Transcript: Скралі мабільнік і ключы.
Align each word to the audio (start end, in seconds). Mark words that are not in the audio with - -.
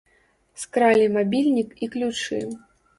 Скралі 0.61 1.05
мабільнік 1.19 1.79
і 1.85 1.93
ключы. 1.97 2.45